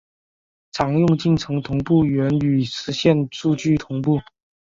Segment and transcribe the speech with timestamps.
[0.71, 4.19] 常用进程同步原语实现数据同步。